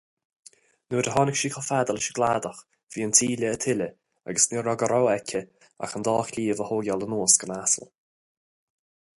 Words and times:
Nuair 0.93 1.09
a 1.09 1.11
tháinig 1.15 1.35
sí 1.41 1.49
chomh 1.55 1.65
fada 1.67 1.95
leis 1.97 2.07
an 2.11 2.15
gcladach, 2.15 2.61
bhí 2.95 3.05
an 3.07 3.13
taoille 3.19 3.51
ag 3.51 3.61
tuile 3.65 3.89
agus 4.33 4.49
ní 4.55 4.63
raibh 4.69 4.81
de 4.85 4.91
rogha 4.93 5.13
aici 5.13 5.43
ach 5.89 5.95
an 6.01 6.07
dá 6.09 6.17
chliabh 6.31 6.65
a 6.65 6.71
thógáil 6.73 7.07
anuas 7.09 7.37
den 7.45 7.55
asal. 7.61 7.87